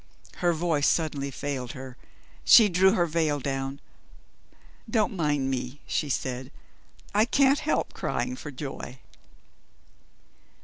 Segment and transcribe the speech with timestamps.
[0.37, 1.95] Her voice suddenly failed her;
[2.43, 3.79] she drew her veil down.
[4.89, 6.51] "Don't mind me," she said;
[7.13, 8.97] "I can't help crying for joy."